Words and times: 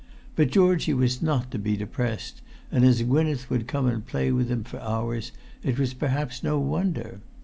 But 0.35 0.49
Georgie 0.49 0.95
was 0.95 1.21
not 1.21 1.51
to 1.51 1.59
be 1.59 1.77
depressed, 1.77 2.41
and 2.71 2.83
as 2.83 3.03
Gwynneth 3.03 3.51
would 3.51 3.67
come 3.67 3.85
and 3.85 4.03
play 4.03 4.31
with 4.31 4.49
him 4.49 4.63
for 4.63 4.79
hours 4.81 5.31
it 5.61 5.77
was 5.77 5.93
perhaps 5.93 6.41
no 6.41 6.59
wonder. 6.59 7.19